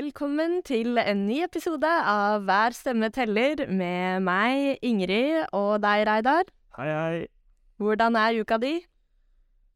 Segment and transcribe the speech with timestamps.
[0.00, 6.48] Velkommen til en ny episode av Hver stemme teller med meg, Ingrid, og deg, Reidar.
[6.78, 7.18] Hei, hei.
[7.76, 8.70] Hvordan er uka di?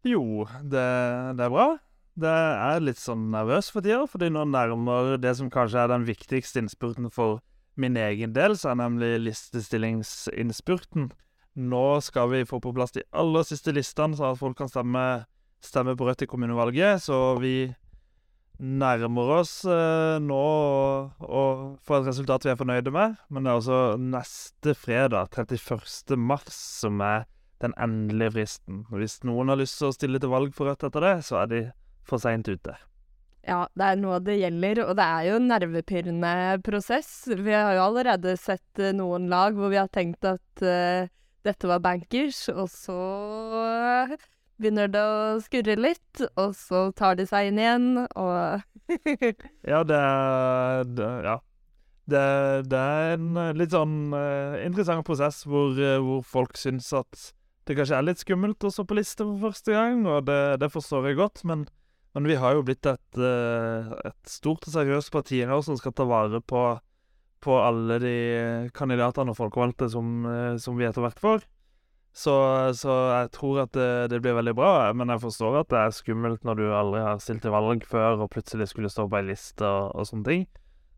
[0.09, 0.87] Jo, det,
[1.37, 1.67] det er bra.
[2.17, 2.33] Det
[2.71, 6.63] er litt sånn nervøs for tida, fordi nå nærmer det som kanskje er den viktigste
[6.63, 7.43] innspurten for
[7.77, 11.11] min egen del, så er nemlig listestillingsinnspurten.
[11.69, 15.27] Nå skal vi få på plass de aller siste listene, så at folk kan stemme,
[15.61, 17.05] stemme på Rødt i kommunevalget.
[17.11, 17.75] Så vi
[18.63, 20.41] nærmer oss eh, nå
[21.19, 21.45] å
[21.83, 23.19] få et resultat vi er fornøyde med.
[23.29, 26.17] Men det er altså neste fredag, 31.
[26.21, 27.27] mars, som er
[27.65, 28.83] den endelige fristen.
[28.93, 31.51] Hvis noen har lyst til å stille til valg for Rødt etter det, så er
[31.51, 31.63] de
[32.07, 32.77] for seint ute.
[33.45, 37.11] Ja, det er nå det gjelder, og det er jo en nervepirrende prosess.
[37.29, 41.11] Vi har jo allerede sett uh, noen lag hvor vi har tenkt at uh,
[41.45, 42.97] dette var bankers, og så
[44.61, 48.63] begynner det å skurre litt, og så tar de seg inn igjen, og
[49.73, 50.01] Ja, det
[50.95, 51.41] det, Ja.
[52.05, 52.21] Det,
[52.69, 57.31] det, er en eh, litt sånn uh, interessant prosess hvor, uh, hvor, folk syns at
[57.65, 60.69] det kanskje er litt skummelt å stå på liste for første gang, og det, det
[60.69, 61.63] forstår jeg godt, men,
[62.13, 65.97] men, vi har jo blitt et, uh, et stort og seriøst parti her som skal
[65.97, 66.67] ta vare på,
[67.41, 68.15] på alle de
[68.77, 70.29] kandidatene og folkevalgte som,
[70.61, 71.49] som vi etter hvert får.
[72.15, 72.33] Så,
[72.79, 74.75] så, jeg tror at det, det, blir veldig bra.
[74.95, 78.23] Men jeg forstår at det er skummelt når du aldri har stilt til valg før
[78.23, 80.45] og plutselig skulle stå på ei liste og, og, sånne ting.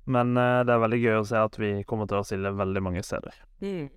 [0.07, 2.83] Men uh, det er veldig gøy å se at vi kommer til å stille veldig
[2.85, 3.41] mange steder.
[3.65, 3.89] Mm.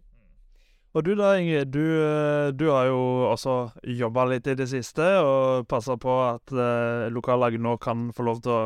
[0.98, 1.70] Og du da, Ingrid.
[1.70, 6.54] Du, eh, du har jo også jobba litt i det siste og passa på at
[6.56, 8.62] uh, lokallag nå kan få lov til å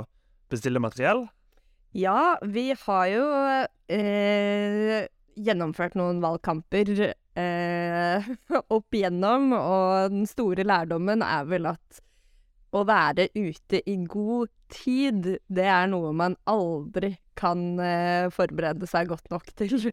[0.53, 1.25] bestille materiell.
[1.93, 3.25] Ja, vi har jo
[3.91, 5.03] eh,
[5.35, 6.89] gjennomført noen valgkamper
[7.39, 8.31] eh,
[8.77, 12.03] opp igjennom, og den store lærdommen er vel at
[12.73, 19.11] å være ute i god tid, det er noe man aldri kan eh, forberede seg
[19.11, 19.91] godt nok til.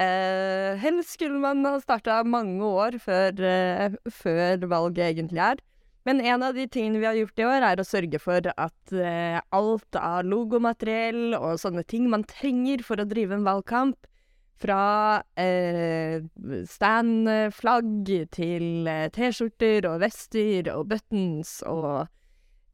[0.00, 5.64] Eh, helst skulle man ha starta mange år før, eh, før, valget egentlig er.
[6.08, 8.94] Men en av de tingene vi har gjort i år, er å sørge for at
[8.94, 13.98] eh, alt av logomateriell og sånne ting man trenger for å drive en valgkamp,
[14.60, 16.20] fra eh,
[16.68, 22.08] standflagg til eh, T-skjorter og vester og buttons og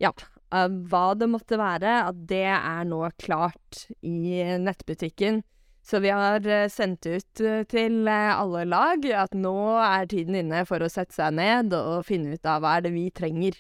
[0.03, 0.11] ja,
[0.53, 5.41] uh, hva det måtte være, at det er nå klart i nettbutikken.
[5.87, 10.83] Så vi har uh, sendt ut til alle lag at nå er tiden inne for
[10.83, 13.57] å sette seg ned og finne ut av hva er det vi trenger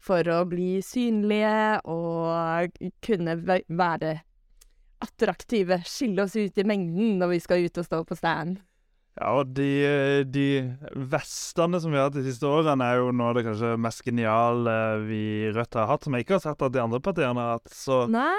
[0.00, 3.36] for å bli synlige og kunne
[3.68, 4.18] være
[5.04, 8.60] attraktive, skille oss ut i mengden når vi skal ut og stå på stand.
[9.18, 10.46] Ja, og de, de
[11.10, 14.04] vestene som vi har hatt de siste årene, er jo noe av det kanskje mest
[14.06, 14.76] geniale
[15.08, 17.74] vi Rødt har hatt, som jeg ikke har sett at de andre partiene har hatt.
[17.74, 18.38] Så, Nei.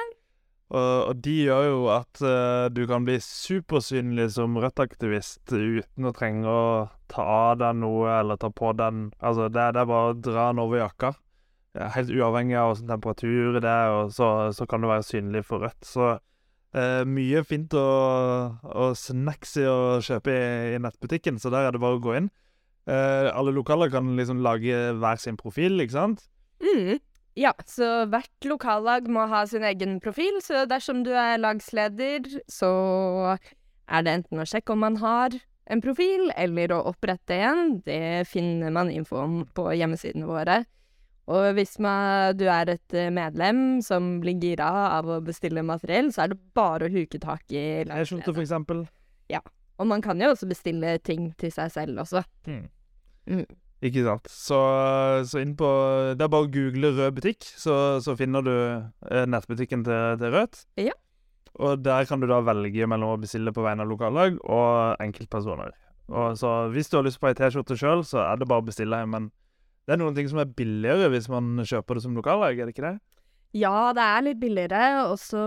[0.71, 6.13] Og, og, de gjør jo at uh, du kan bli supersynlig som Rødt-aktivist uten å
[6.15, 6.63] trenge å
[7.11, 10.47] ta av deg noe eller ta på den Altså, det, det er bare å dra
[10.53, 11.11] den over jakka.
[11.95, 15.67] Helt uavhengig av hvilken temperatur det er, og så, så kan du være synlig for
[15.67, 15.83] Rødt.
[15.87, 16.13] Så
[16.71, 20.43] Uh, mye fint og, og snacksy å kjøpe i,
[20.75, 22.29] i, nettbutikken, så der er det bare å gå inn.
[22.87, 26.23] Uh, alle lokaler kan liksom lage hver sin profil, ikke sant?
[26.63, 27.01] Mm.
[27.39, 32.71] Ja, så hvert lokallag må ha sin egen profil, så dersom du er lagsleder, så
[33.87, 35.35] er det enten å sjekke om man har
[35.71, 37.77] en profil, eller å opprette en.
[37.85, 40.61] Det finner man info om på hjemmesidene våre.
[41.31, 46.11] Og hvis man, du er et eh, medlem som blir gira av å bestille materiell,
[46.11, 48.85] så er det bare å huke tak i T-skjorte, for eksempel.
[49.31, 49.39] Ja.
[49.79, 52.25] Og man kan jo også bestille ting til seg selv også.
[52.49, 52.65] Mm.
[53.31, 53.45] Mm.
[53.81, 54.27] Ikke sant.
[54.29, 54.57] Så,
[55.25, 55.67] så, inn på
[56.17, 60.35] Det er bare å google Rød butikk, så, så finner du eh, nettbutikken til, til
[60.35, 60.65] Rødt.
[60.81, 60.97] Ja.
[61.61, 65.73] Og der kan du da velge mellom å bestille på vegne av lokallag og enkeltpersoner.
[66.11, 68.67] Og så hvis du har lyst på ei T-skjorte sjøl, så er det bare å
[68.67, 68.99] bestille.
[69.09, 69.31] Men
[69.91, 72.71] det er noen ting som er billigere hvis man kjøper det som lokallag, er det
[72.71, 72.93] ikke det?
[73.59, 75.41] Ja, det er litt billigere, og så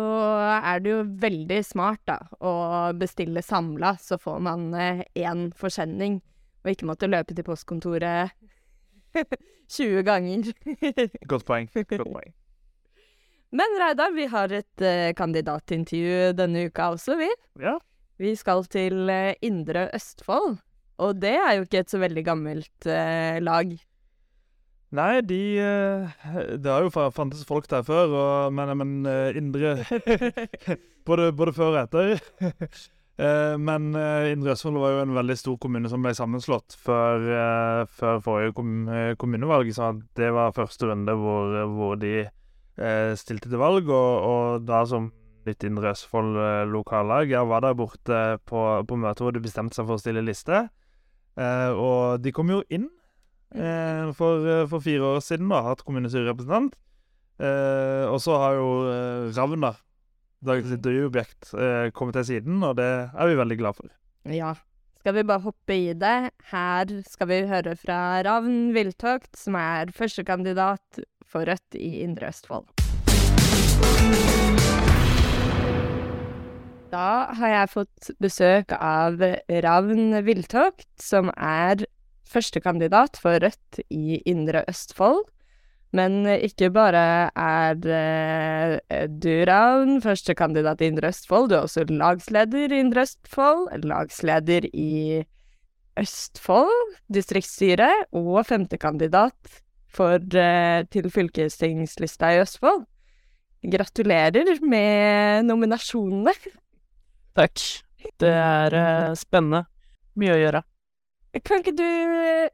[0.59, 2.53] er det jo veldig smart, da, å
[3.01, 6.19] bestille samla, så får man én eh, forsending,
[6.61, 8.35] og ikke måtte løpe til postkontoret
[9.79, 10.53] 20 ganger.
[11.33, 11.71] Godt poeng.
[11.73, 12.37] Godt poeng.
[13.57, 17.31] Men Reidar, vi har et uh, kandidatintervju denne uka også, vi.
[17.65, 17.79] Ja.
[18.21, 20.59] Vi skal til uh, Indre Østfold,
[21.01, 23.73] og det er jo ikke et så veldig gammelt uh, lag.
[24.95, 26.25] Nei, de eh,
[26.59, 29.79] Det har jo fantes folk der før, og, men, men eh, Indre
[31.09, 32.19] både, både, før og etter.
[33.15, 38.17] Eh, men Indre Østfold var jo en veldig stor kommune som ble sammenslått før, før
[38.25, 39.71] forrige kommunevalg.
[39.71, 42.25] Så det var første runde hvor, hvor de
[43.15, 45.13] stilte til valg, og, og, da som
[45.47, 46.35] nytt Indre Østfold
[46.73, 47.31] lokallag.
[47.31, 50.65] Jeg var der borte på, på møtet hvor de bestemte seg for å stille liste.
[51.39, 52.91] Eh, og de kom jo inn
[53.55, 56.75] for, eh, for fire år siden, da, hatt kommunestyrerepresentant.
[57.43, 59.73] Eh, og så har jo eh, Ravna,
[60.45, 63.91] dagens intervjuobjekt, eh, kommet til siden, og det er vi veldig glad for.
[64.31, 64.55] Ja.
[65.05, 66.31] Skal vi bare hoppe i det?
[66.49, 72.71] Her skal vi høre fra Ravn Viltokt, som er førstekandidat for Rødt i Indre Østfold.
[76.95, 79.21] Da har jeg fått besøk av
[79.67, 81.85] Ravn Viltokt, som er
[82.35, 85.23] førstekandidat for Rødt i Indre Østfold.
[85.95, 92.75] Men ikke bare er eh, du, Ravn, førstekandidat i Indre Østfold, du er også lagsleder
[92.75, 95.23] i Indre Østfold, lagsleder i
[96.01, 99.61] Østfold distriktsstyre, og femtekandidat
[99.95, 102.85] for, eh, til fylkestingslista i Østfold.
[103.65, 106.35] Gratulerer med nominasjonene.
[107.35, 107.63] Takk.
[108.21, 109.65] Det er eh, spennende.
[110.19, 110.63] Mye å gjøre.
[111.43, 111.87] Kan ikke du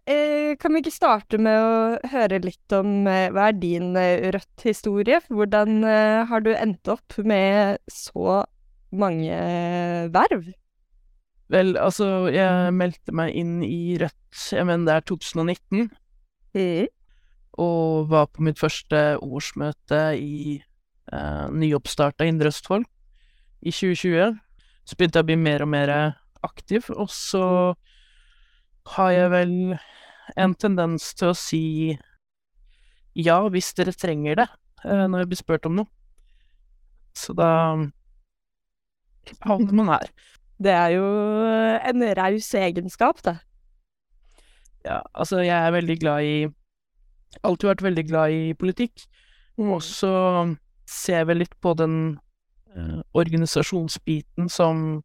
[0.09, 1.73] eh, Kan vi ikke starte med å
[2.15, 5.19] høre litt om eh, hva er din eh, Rødt-historie?
[5.29, 8.39] Hvordan eh, har du endt opp med så
[8.97, 10.49] mange eh, verv?
[11.51, 15.91] Vel, altså, jeg meldte meg inn i Rødt, jeg mener det er 2019,
[16.51, 16.89] Mm.
[17.63, 22.89] og var på mitt første årsmøte i eh, nyoppstarta Indre Østfold
[23.63, 24.33] i 2020.
[24.83, 25.93] Så begynte jeg å bli mer og mer
[26.43, 27.45] aktiv, og så
[28.87, 29.55] har jeg vel
[30.39, 31.65] en tendens til å si
[33.19, 34.49] ja, hvis dere trenger det,
[34.85, 35.91] eh, når jeg blir spurt om noe.
[37.17, 37.51] Så da
[39.45, 40.11] havner man her.
[40.61, 41.07] Det er jo
[41.91, 43.39] en raus egenskap, det.
[44.85, 46.49] Ja, altså, jeg er veldig glad i
[47.47, 49.05] Alltid vært veldig glad i politikk.
[49.63, 50.11] Og så
[50.91, 52.19] ser jeg vel litt på den
[52.75, 55.05] eh, organisasjonsbiten som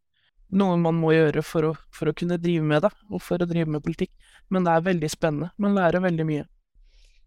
[0.54, 3.48] noe man må gjøre for å, for å kunne drive med det, og for å
[3.48, 4.12] drive med politikk.
[4.52, 5.50] Men det er veldig spennende.
[5.58, 6.44] Man lærer veldig mye.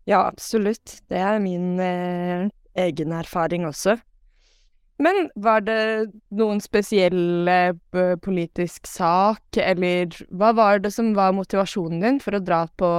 [0.09, 1.01] Ja, absolutt.
[1.11, 2.47] Det er min eh,
[2.79, 3.97] egen erfaring også.
[4.99, 7.75] Men var det noen spesiell eh,
[8.23, 12.89] politisk sak, eller hva var det som var motivasjonen din for å dra på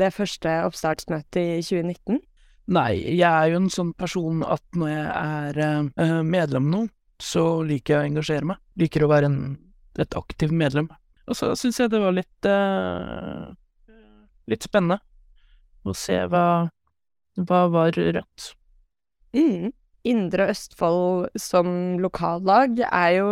[0.00, 2.22] det første oppstartsmøtet i 2019?
[2.72, 6.86] Nei, jeg er jo en sånn person at når jeg er eh, medlem nå,
[7.22, 8.60] så liker jeg å engasjere meg.
[8.80, 9.40] Liker å være en,
[9.98, 10.90] et aktiv medlem.
[11.26, 13.46] Og så syns jeg det var litt eh,
[14.50, 15.00] litt spennende
[15.86, 16.68] å se hva,
[17.38, 18.52] hva var rødt.
[19.36, 19.72] Mm.
[20.06, 23.30] Indre Østfold som lokallag er jo,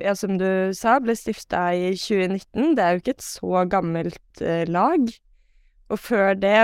[0.00, 2.74] ja, som du sa, ble stifta i 2019.
[2.76, 5.08] Det er jo ikke et så gammelt eh, lag.
[5.90, 6.58] Og før det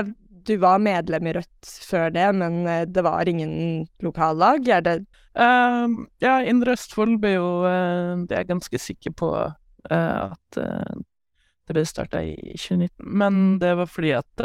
[0.46, 4.68] Du var medlem i Rødt før det, men eh, det var ingen lokallag.
[4.68, 4.98] Er det
[5.36, 10.56] Uh, ja, Indre Østfold ble jo uh, Det er jeg ganske sikker på uh, at
[10.56, 13.04] det ble starta i 2019.
[13.04, 14.44] Men det var fordi at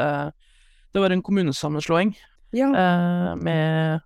[0.92, 2.16] det var en kommunesammenslåing
[2.52, 2.68] Ja.
[3.38, 4.02] med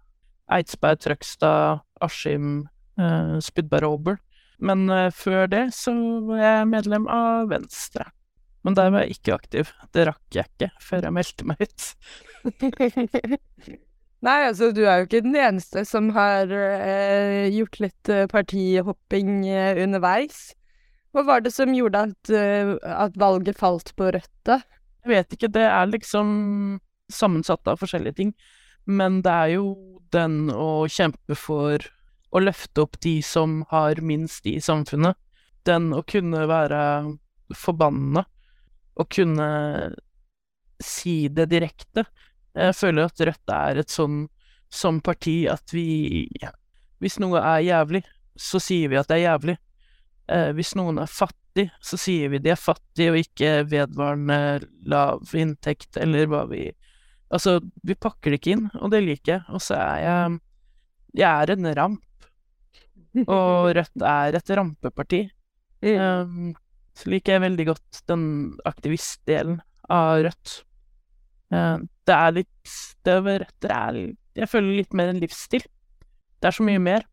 [0.51, 2.67] Eidsberg, Trøgstad, Askim,
[3.41, 4.17] Spydberg og Åbel.
[4.59, 5.95] Men før det så
[6.27, 8.09] var jeg medlem av Venstre.
[8.65, 9.71] Men der var jeg ikke aktiv.
[9.93, 11.89] Det rakk jeg ikke før jeg meldte meg ut.
[14.25, 19.43] Nei, altså, du er jo ikke den eneste som har eh, gjort litt eh, partihopping
[19.45, 20.47] eh, underveis.
[21.13, 24.59] Hva var det som gjorde at, eh, at valget falt på Rødt, da?
[25.05, 26.29] Jeg vet ikke, det er liksom
[27.13, 28.33] sammensatt av forskjellige ting.
[28.89, 29.67] Men det er jo
[30.15, 31.85] den å kjempe for
[32.35, 35.15] å løfte opp de som har minst i samfunnet.
[35.69, 36.81] Den å kunne være
[37.53, 38.25] forbanna.
[38.95, 39.49] Å kunne
[40.83, 42.05] si det direkte.
[42.55, 44.25] Jeg føler at Rødt er et sånn,
[44.71, 46.25] som parti at vi
[47.03, 48.01] Hvis noe er jævlig,
[48.35, 49.55] så sier vi at det er jævlig.
[50.31, 54.39] Eh, hvis noen er fattig, så sier vi de er fattige, og ikke vedvarende
[54.89, 56.69] lav inntekt, eller hva vi
[57.33, 59.43] Altså, vi pakker det ikke inn, og det liker jeg.
[59.49, 60.39] Og så er jeg
[61.15, 62.27] Jeg er en ramp,
[63.37, 65.21] og Rødt er et rampeparti.
[65.85, 66.53] Um,
[66.95, 68.27] så liker jeg veldig godt den
[68.67, 69.59] aktivistdelen
[69.91, 70.53] av Rødt.
[71.53, 72.75] Eh, det er litt
[73.05, 73.97] Det å være er
[74.35, 75.65] Jeg føler litt mer en livsstil.
[76.41, 77.05] Det er så mye mer.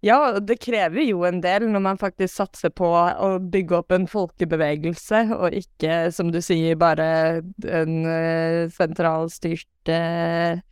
[0.00, 4.06] Ja, det krever jo en del når man faktisk satser på å bygge opp en
[4.08, 7.08] folkebevegelse, og ikke, som du sier, bare
[7.68, 10.62] en uh, sentralstyrt eh,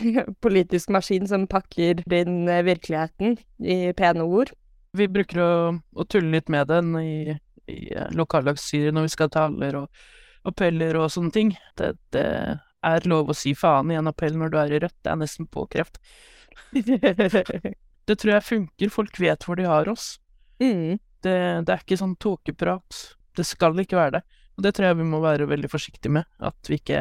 [0.46, 4.54] politisk maskin som pakker inn eh, virkeligheten i pene ord.
[4.96, 7.36] Vi bruker å, å tulle litt med den i,
[7.70, 10.02] i eh, lokallagsstyret når vi skal ha taler og
[10.50, 11.54] appeller og sånne ting.
[11.78, 12.26] Det, det
[12.86, 14.98] er lov å si faen i en appell når du er i Rødt.
[15.04, 16.00] Det er nesten påkrevd.
[18.10, 18.90] Det tror jeg funker.
[18.90, 20.16] Folk vet hvor de har oss.
[20.58, 20.98] Mm.
[21.22, 22.96] Det, det er ikke sånn tåkeprat.
[23.36, 24.22] Det skal ikke være det.
[24.58, 26.98] Og det tror jeg vi må være veldig forsiktige med, at vi ikke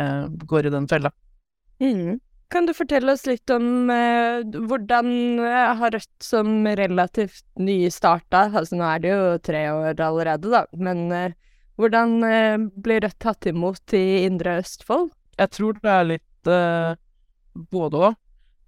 [0.47, 1.09] går i den fella.
[1.81, 2.19] Mm.
[2.49, 5.11] Kan du fortelle oss litt om eh, hvordan
[5.45, 10.63] eh, har Rødt som relativt nystarta, altså nå er det jo tre år allerede, da,
[10.73, 11.35] men eh,
[11.77, 15.11] hvordan eh, blir Rødt tatt imot i Indre Østfold?
[15.37, 16.97] Jeg tror det er litt eh,
[17.69, 18.17] både òg.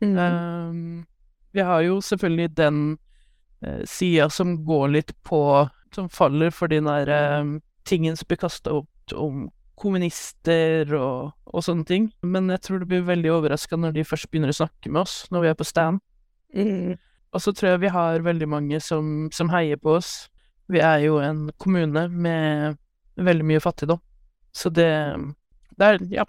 [0.02, 0.18] Mm.
[0.18, 1.06] Ehm,
[1.52, 2.98] vi har jo selvfølgelig den
[3.66, 8.40] uh, sida som går litt på Som faller for de der eh, tingen som blir
[8.40, 12.10] kasta opp om kommunister og, og sånne ting.
[12.22, 15.24] Men jeg tror det blir veldig overraska når de først begynner å snakke med oss
[15.34, 16.02] når vi er på stand.
[16.56, 17.00] Mm.
[17.32, 20.30] Og så tror jeg vi har veldig mange som, som heier på oss.
[20.72, 22.80] Vi er jo en kommune med
[23.20, 24.02] veldig mye fattigdom.
[24.52, 24.92] Så det
[25.80, 26.26] Det er, ja,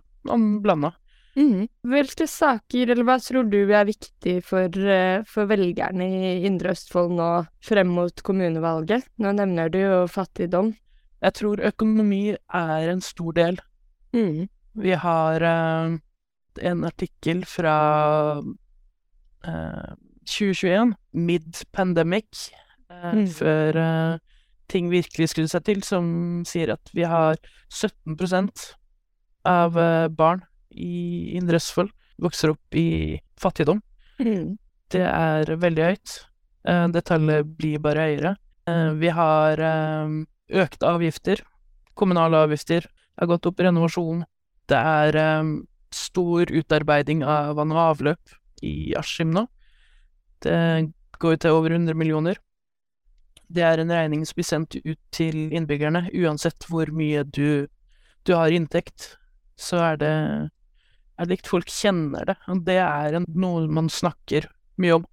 [0.62, 0.92] blanda.
[1.36, 1.66] Mm.
[1.88, 7.14] Hvilke saker, eller hva tror du er viktig for, eh, for velgerne i Indre Østfold
[7.16, 7.28] nå
[7.64, 9.08] frem mot kommunevalget?
[9.18, 10.72] Nå nevner du jo fattigdom.
[11.22, 13.58] Jeg tror økonomi er en stor del.
[14.16, 14.48] Mm.
[14.82, 15.94] Vi har uh,
[16.62, 17.76] en artikkel fra
[19.46, 19.92] uh,
[20.26, 22.48] 2021, mid-pandemic,
[22.90, 23.26] uh, Mm.
[23.26, 24.18] før eh,
[24.68, 26.04] ting virkelig skrudde seg til, som
[26.46, 27.38] sier at vi har
[27.72, 28.50] 17
[29.48, 31.90] av eh, barn i Indre Østfold
[32.22, 33.80] vokser opp i fattigdom.
[34.20, 34.58] Mm.
[34.92, 36.14] Det er veldig høyt.
[36.68, 38.36] Eh, Det tallet blir bare høyere.
[38.68, 40.14] Eh, Vi har eh,
[40.52, 41.42] økte avgifter.
[41.98, 42.86] Kommunale avgifter
[43.18, 43.60] har gått opp.
[43.60, 44.24] Renovasjon.
[44.70, 45.56] Det er um,
[45.92, 49.46] stor utarbeiding av vann og avløp i Askim nå.
[50.42, 50.56] Det
[51.22, 52.38] går til over 100 millioner.
[53.52, 57.68] Det er en regning som blir sendt ut til innbyggerne, uansett hvor mye du,
[58.24, 59.12] du har i inntekt.
[59.60, 60.14] Så er det
[61.20, 64.48] er likt folk kjenner det, og det er en, noe man snakker
[64.80, 65.04] mye om.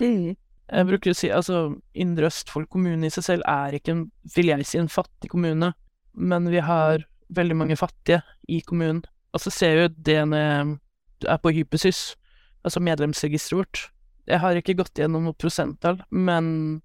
[0.00, 0.32] Mm.
[0.72, 1.62] Jeg bruker å si altså
[2.00, 5.72] Indre Østfold kommune i seg selv er ikke en, vil jeg si, en fattig kommune,
[6.16, 9.02] men vi har veldig mange fattige i kommunen.
[9.32, 12.00] Og så ser vi jo det når jeg er på Hypesys,
[12.64, 13.84] altså medlemsregisteret vårt.
[14.30, 16.80] Jeg har ikke gått gjennom noe prosenttall, men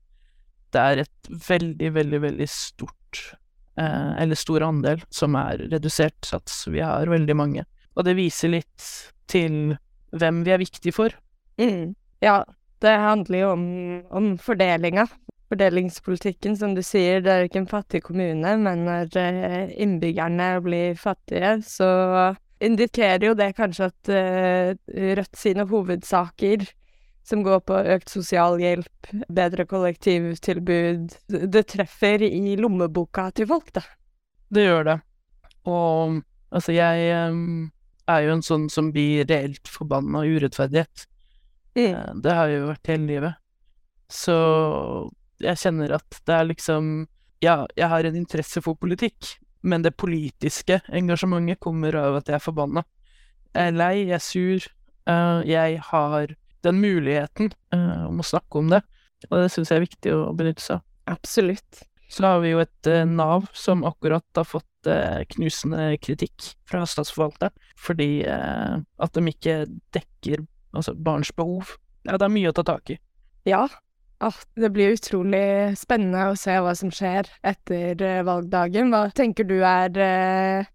[0.76, 3.22] det er et veldig, veldig, veldig stort
[3.80, 6.66] eh, eller stor andel som er redusert sats.
[6.68, 7.64] Vi har veldig mange.
[7.96, 8.90] Og det viser litt
[9.32, 9.78] til
[10.18, 11.14] hvem vi er viktige for.
[11.62, 11.96] Mm.
[12.24, 12.42] Ja,
[12.84, 13.66] det handler jo om,
[14.10, 15.08] om fordelinga.
[15.48, 20.98] Fordelingspolitikken, som du sier, det er ikke en fattig kommune, men når eh, innbyggerne blir
[21.00, 21.88] fattige, så
[22.64, 24.74] indikerer jo det kanskje at eh,
[25.18, 26.68] Rødt sine hovedsaker,
[27.28, 33.84] som går på økt sosialhjelp, bedre kollektivtilbud, det treffer i lommeboka til folk, da.
[34.52, 34.98] Det gjør det.
[35.68, 36.22] Og
[36.56, 37.68] altså, jeg em,
[38.08, 41.08] er jo en sånn som blir reelt forbanna urettferdighet.
[41.78, 42.22] Mm.
[42.24, 43.36] Det har jeg jo vært hele livet.
[44.10, 44.36] Så
[45.44, 47.08] jeg kjenner at det er liksom
[47.44, 52.40] Ja, jeg har en interesse for politikk, men det politiske engasjementet kommer av at jeg
[52.40, 52.82] er forbanna.
[53.54, 54.66] Jeg er lei, jeg er sur.
[55.06, 56.34] eh, Jeg har
[56.66, 58.82] den muligheten eh, om å snakke om det,
[59.30, 60.84] og det syns jeg er viktig å benytte seg av.
[61.14, 61.84] Absolutt.
[62.10, 64.88] Så har vi jo et Nav som akkurat har fått
[65.36, 69.56] knusende kritikk fra statsforvalteren fordi at de ikke
[69.94, 71.76] dekker altså barns behov.
[72.08, 72.98] Ja, det er mye å ta tak i.
[73.48, 73.68] Ja.
[74.18, 78.90] Ah, det blir utrolig spennende å se hva som skjer etter eh, valgdagen.
[78.90, 80.70] Hva tenker du er eh,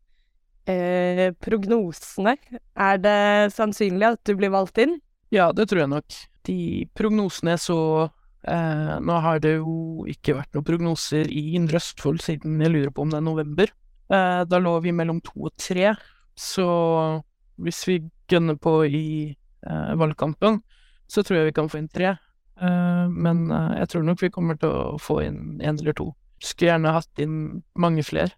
[0.71, 2.37] eh, prognosene?
[2.79, 5.01] Er det sannsynlig at du blir valgt inn?
[5.35, 6.19] Ja, det tror jeg nok.
[6.47, 6.59] De
[6.95, 7.79] prognosene så
[8.47, 12.95] eh, Nå har det jo ikke vært noen prognoser i Indre Østfold siden jeg lurer
[12.95, 13.75] på om det er november.
[14.13, 15.95] Eh, da lå vi mellom to og tre,
[16.39, 16.67] så
[17.63, 19.07] hvis vi gønner på i
[19.67, 20.61] eh, valgkampen,
[21.11, 22.15] så tror jeg vi kan få inn tre.
[22.61, 26.13] Eh, men eh, jeg tror nok vi kommer til å få inn én eller to.
[26.43, 27.37] Skulle gjerne hatt inn
[27.79, 28.35] mange flere.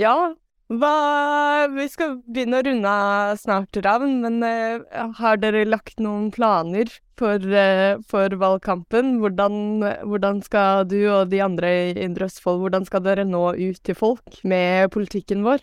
[0.00, 0.32] Ja.
[0.72, 6.30] Hva Vi skal begynne å runde av snart, Ravn, men eh, har dere lagt noen
[6.32, 6.88] planer
[7.20, 9.18] for, eh, for valgkampen?
[9.20, 13.82] Hvordan, hvordan skal du og de andre i Indre Østfold, hvordan skal dere nå ut
[13.84, 15.60] til folk med politikken vår?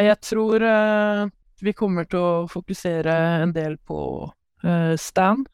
[0.00, 1.24] Jeg tror eh,
[1.62, 4.00] vi kommer til å fokusere en del på
[4.64, 5.48] eh, stand.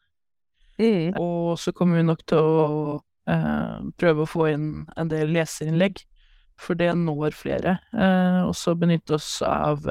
[0.77, 1.15] Mm.
[1.17, 2.67] Og så kommer vi nok til å
[3.01, 6.03] uh, prøve å få inn en del leserinnlegg,
[6.61, 7.77] for det når flere.
[7.93, 9.81] Uh, og så benytte oss av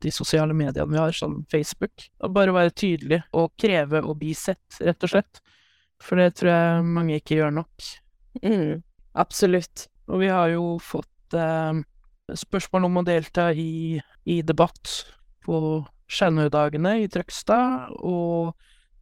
[0.00, 2.08] de sosiale mediene vi har, som Facebook.
[2.24, 5.42] Og bare være tydelig og kreve å bli sett, rett og slett.
[6.00, 7.90] For det tror jeg mange ikke gjør nok.
[8.40, 8.80] Mm.
[9.20, 9.90] Absolutt.
[10.08, 11.36] Og vi har jo fått
[12.40, 14.94] spørsmål om å delta i, i debatt
[15.44, 15.60] på
[16.10, 18.56] Skjennøydagene i Trøgstad, og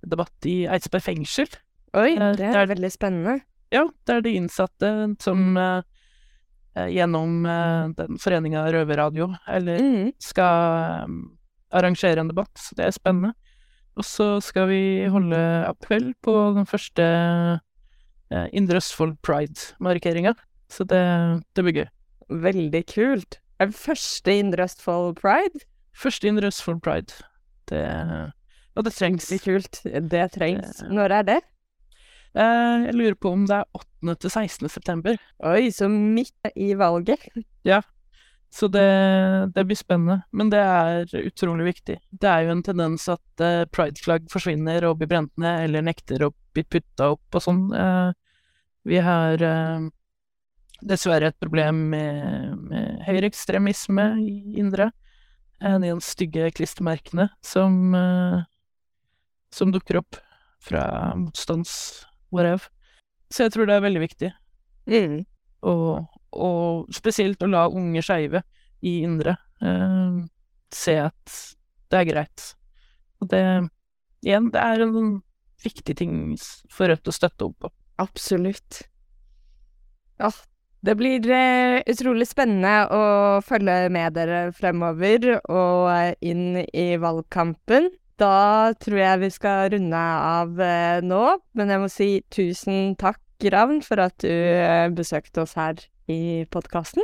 [0.06, 1.48] debatt i Eidsberg fengsel.
[1.96, 3.38] Oi, Eh, det er veldig spennende.
[3.72, 5.58] Ja, det er de innsatte som mm.
[6.76, 10.12] eh, gjennom eh, den foreninga Røverradio, eller mm.
[10.22, 11.18] skal um,
[11.72, 12.52] arrangere en debatt.
[12.60, 13.34] Så det er spennende.
[13.98, 17.04] Og så skal vi holde appell på den første
[18.30, 20.36] eh, Indre Østfold Pride-markeringa.
[20.70, 21.02] Så det,
[21.56, 21.88] det blir gøy.
[22.28, 23.40] Veldig kult.
[23.58, 25.64] Er det første Indre Østfold Pride?
[25.98, 27.12] Første Indre for Pride.
[27.68, 27.84] Det
[28.78, 29.28] Og det trengs.
[29.28, 29.80] Det kult.
[29.82, 30.82] Det trengs.
[30.86, 31.40] Når er det?
[32.38, 34.14] Eh, jeg lurer på om det er 8.
[34.22, 34.68] til 16.
[34.68, 35.16] september.
[35.42, 37.26] Oi, så midt i valget.
[37.66, 37.80] Ja.
[38.50, 38.84] Så det,
[39.54, 40.22] det blir spennende.
[40.32, 41.98] Men det er utrolig viktig.
[42.10, 46.24] Det er jo en tendens at eh, prideflagg forsvinner og blir brent ned, eller nekter
[46.24, 47.66] å bli putta opp og sånn.
[47.74, 48.12] Eh,
[48.88, 49.90] vi har eh,
[50.80, 54.92] dessverre et problem med, med høyreekstremisme i Indre.
[55.64, 58.42] En i de stygge klistremerkene som, eh,
[59.50, 60.18] som dukker opp
[60.62, 62.68] fra motstands-whatever.
[63.30, 64.30] Så jeg tror det er veldig viktig.
[64.88, 65.16] Mm.
[65.68, 68.44] Og, og spesielt å la unge skeive
[68.86, 70.20] i Indre eh,
[70.74, 71.34] se at
[71.88, 72.52] det er greit.
[73.22, 73.42] Og det
[74.26, 75.20] Igjen, det er en
[75.62, 76.14] viktig ting
[76.74, 77.68] for Rødt å støtte opp på.
[78.02, 78.80] Absolutt.
[80.18, 80.32] Ja,
[80.86, 83.02] det blir uh, utrolig spennende å
[83.42, 87.88] følge med dere fremover og eh, inn i valgkampen.
[88.18, 91.22] Da tror jeg vi skal runde av uh, nå,
[91.58, 96.46] men jeg må si tusen takk, Ravn, for at du uh, besøkte oss her i
[96.50, 97.02] podkasten.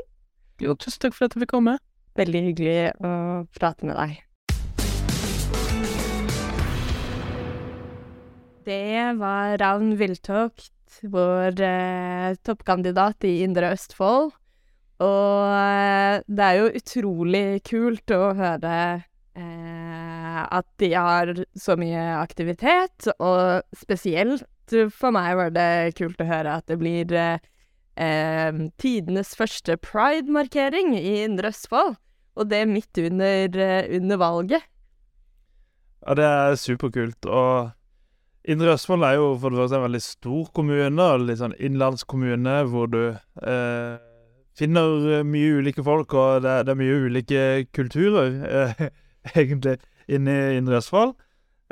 [0.62, 1.76] Jo, tusen takk for at jeg fikk komme.
[2.18, 3.12] Veldig hyggelig å
[3.58, 4.22] prate med deg.
[8.64, 10.70] Det var Ravn Viltokt,
[11.02, 14.32] vår eh, toppkandidat i Indre Østfold.
[15.04, 18.76] Og eh, det er jo utrolig kult å høre
[19.34, 24.46] eh, at de har så mye aktivitet, og spesielt
[24.94, 27.42] for meg var det kult å høre at det blir eh,
[28.00, 31.98] eh, tidenes første pride-markering i Indre Østfold.
[32.34, 34.62] Og det midt under, eh, under valget.
[36.04, 37.26] Ja, det er superkult.
[37.26, 37.70] Og
[38.44, 42.56] Indre Østfold er jo for det første en veldig stor kommune, og litt sånn innlandskommune,
[42.68, 43.94] hvor du eh,
[44.58, 48.82] finner eh, mye ulike folk, og det, er- det er mye ulike kulturer, eh,
[49.40, 49.78] egentlig,
[50.12, 51.14] inne i Indre Østfold.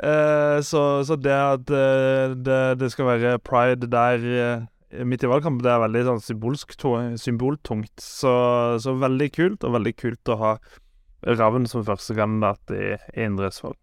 [0.03, 5.29] Eh, så, så det at eh, det, det skal være pride der eh, midt i
[5.29, 6.73] valgkamp, det er veldig sånn symbolsk,
[7.21, 7.93] symboltungt.
[8.01, 8.33] Så,
[8.81, 10.55] så veldig kult, og veldig kult å ha
[11.23, 12.83] Ravn som førstekandidat i,
[13.13, 13.77] i Indre Østfold.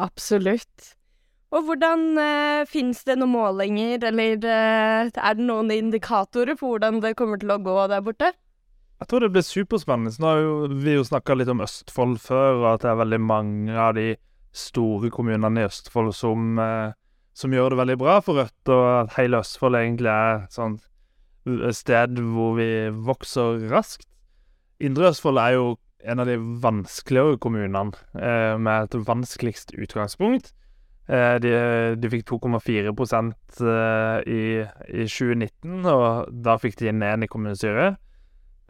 [0.00, 0.94] Absolutt.
[1.50, 7.00] Og hvordan eh, Fins det noen målinger, eller eh, er det noen indikatorer på hvordan
[7.02, 8.30] det kommer til å gå der borte?
[9.00, 10.12] Jeg tror det blir superspennende.
[10.20, 13.20] Nå har jo, vi jo snakka litt om Østfold før, og at det er veldig
[13.24, 14.12] mange av de
[14.52, 16.92] store kommunene i Østfold som, eh,
[17.34, 20.86] som gjør det veldig bra for Rødt, og at hele Østfold egentlig er et sånt
[21.74, 24.06] sted hvor vi vokser raskt.
[24.84, 25.70] Indre Østfold er jo
[26.04, 30.52] en av de vanskeligere kommunene, eh, med et vanskeligst utgangspunkt.
[31.10, 31.50] Eh, de,
[31.98, 34.42] de fikk 2,4 eh, i,
[34.94, 37.98] i 2019, og da fikk de ned i kommunestyret.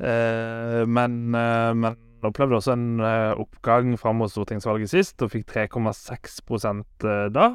[0.00, 3.04] Eh, men, men opplevde også en
[3.40, 7.50] oppgang fram mot stortingsvalget sist, og fikk 3,6 eh, da.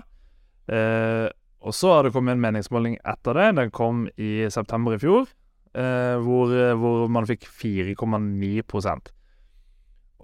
[1.65, 3.49] Og så har det kommet en meningsmåling etter det.
[3.57, 5.25] Den kom i september i fjor,
[5.73, 9.09] hvor, hvor man fikk 4,9%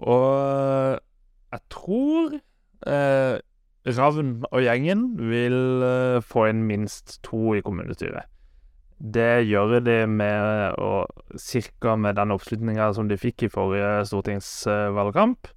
[0.06, 0.28] Og
[1.52, 2.38] jeg tror
[3.82, 8.28] Ravn og gjengen vil eh, få inn minst to i kommunestyret.
[9.02, 11.02] Det gjør de med å
[11.40, 15.48] Cirka med den oppslutninga som de fikk i forrige stortingsvalgkamp.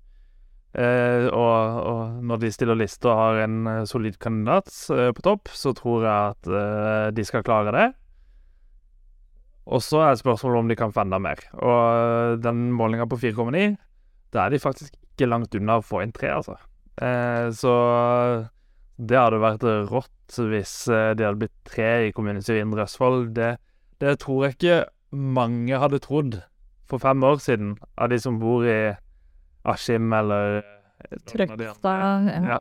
[0.76, 5.24] Eh, og, og når de stiller liste og har en eh, solid kandidat eh, på
[5.28, 7.88] topp, så tror jeg at eh, de skal klare det.
[9.66, 11.42] Og så er spørsmålet om de kan få enda mer.
[11.58, 13.76] Og den målinga på 4,9,
[14.34, 16.58] da er de faktisk ikke langt unna å få inn tre, altså.
[17.02, 17.76] Eh, så
[18.96, 23.34] det hadde vært rått hvis eh, de hadde blitt tre i kommunestyret i Indre Østfold.
[23.36, 23.56] Det,
[24.04, 24.78] det tror jeg ikke
[25.16, 26.40] mange hadde trodd
[26.90, 28.96] for fem år siden, av de som bor i
[29.66, 30.72] Askim eller eh.
[31.30, 32.56] Trøgstad ja.
[32.56, 32.60] Ja.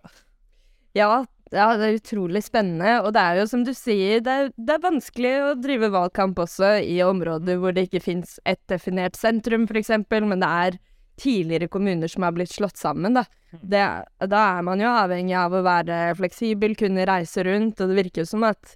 [0.94, 1.08] Ja,
[1.54, 2.96] ja, det er utrolig spennende.
[3.04, 6.38] Og det er jo som du sier, det er, det er vanskelig å drive valgkamp
[6.44, 10.78] også i områder hvor det ikke fins et definert sentrum, f.eks., men det er
[11.20, 13.24] tidligere kommuner som har blitt slått sammen, da.
[13.54, 13.82] Det,
[14.26, 18.24] da er man jo avhengig av å være fleksibel, kunne reise rundt, og det virker
[18.24, 18.74] jo som at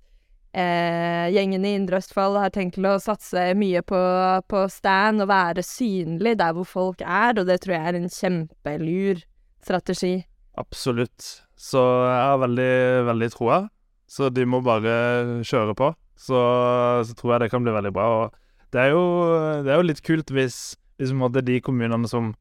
[0.55, 4.01] eh, gjengen i Indre Østfold har tenkt til å satse mye på,
[4.47, 8.13] på stand og være synlig der hvor folk er, og det tror jeg er en
[8.13, 9.25] kjempelur
[9.65, 10.15] strategi.
[10.59, 11.27] Absolutt.
[11.59, 12.75] Så jeg har veldig,
[13.11, 13.65] veldig troa.
[14.09, 15.93] så de må bare kjøre på.
[16.19, 16.39] Så,
[17.07, 18.07] så tror jeg det kan bli veldig bra.
[18.17, 19.03] Og det er jo,
[19.65, 22.33] det er jo litt kult hvis, hvis på hadde de kommunene som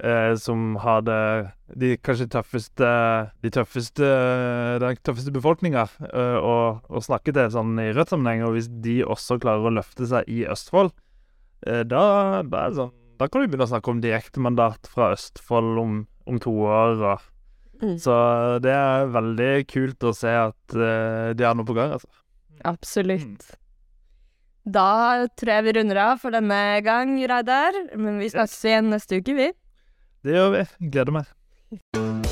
[0.00, 1.20] eh, som har det
[1.78, 2.90] de kanskje tøffeste
[3.44, 4.08] De tøffeste
[4.80, 9.40] Den tøffeste befolkninga eh, å, å snakke til sånn i Rødt-sammenheng, og hvis de også
[9.42, 10.94] klarer å løfte seg i Østfold,
[11.66, 12.04] eh, da,
[12.42, 15.98] da er det sånn Da kan du begynne å snakke om direktemandat fra Østfold om,
[16.30, 17.26] om to år, og
[17.78, 17.94] Mm.
[18.02, 18.12] Så
[18.62, 22.10] det er veldig kult å se at uh, de har noe på gang, altså.
[22.66, 23.52] Absolutt.
[24.68, 27.78] Da tror jeg vi runder av for denne gang, Reidar.
[27.96, 29.52] Men vi snakkes igjen neste uke, vi.
[30.26, 30.64] Det gjør vi.
[30.92, 32.27] Gleder meg.